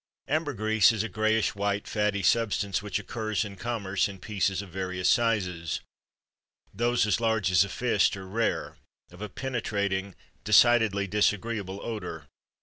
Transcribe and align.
Ambergris 0.27 0.91
is 0.91 1.03
a 1.03 1.07
grayish 1.09 1.53
white 1.53 1.87
fatty 1.87 2.23
substance 2.23 2.81
which 2.81 2.97
occurs 2.97 3.45
in 3.45 3.55
commerce 3.55 4.09
in 4.09 4.17
pieces 4.19 4.63
of 4.63 4.69
various 4.71 5.07
sizes—those 5.07 7.05
as 7.05 7.21
large 7.21 7.51
as 7.51 7.63
a 7.63 7.69
fist 7.69 8.17
are 8.17 8.25
rare—of 8.25 9.21
a 9.21 9.29
penetrating, 9.29 10.15
decidedly 10.43 11.05
disagreeable 11.05 11.79
odor. 11.85 12.25